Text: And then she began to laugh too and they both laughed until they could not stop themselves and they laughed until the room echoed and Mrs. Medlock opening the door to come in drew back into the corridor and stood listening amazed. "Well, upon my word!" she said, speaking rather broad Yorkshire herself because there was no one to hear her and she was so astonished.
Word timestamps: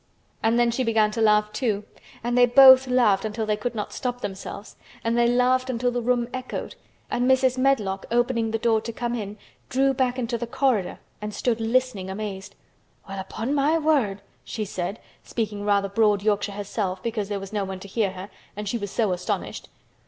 And 0.41 0.57
then 0.57 0.71
she 0.71 0.83
began 0.83 1.11
to 1.11 1.21
laugh 1.21 1.53
too 1.53 1.83
and 2.23 2.35
they 2.35 2.47
both 2.47 2.87
laughed 2.87 3.23
until 3.23 3.45
they 3.45 3.55
could 3.55 3.75
not 3.75 3.93
stop 3.93 4.21
themselves 4.21 4.75
and 5.03 5.15
they 5.15 5.27
laughed 5.27 5.69
until 5.69 5.91
the 5.91 6.01
room 6.01 6.27
echoed 6.33 6.73
and 7.11 7.29
Mrs. 7.29 7.55
Medlock 7.55 8.07
opening 8.09 8.49
the 8.49 8.57
door 8.57 8.81
to 8.81 8.91
come 8.91 9.13
in 9.13 9.37
drew 9.69 9.93
back 9.93 10.17
into 10.17 10.39
the 10.39 10.47
corridor 10.47 10.97
and 11.21 11.35
stood 11.35 11.61
listening 11.61 12.09
amazed. 12.09 12.55
"Well, 13.07 13.19
upon 13.19 13.53
my 13.53 13.77
word!" 13.77 14.23
she 14.43 14.65
said, 14.65 14.97
speaking 15.23 15.63
rather 15.65 15.87
broad 15.87 16.23
Yorkshire 16.23 16.53
herself 16.53 17.03
because 17.03 17.29
there 17.29 17.39
was 17.39 17.53
no 17.53 17.63
one 17.63 17.79
to 17.81 17.87
hear 17.87 18.13
her 18.13 18.31
and 18.57 18.67
she 18.67 18.79
was 18.79 18.89
so 18.89 19.11
astonished. 19.11 19.69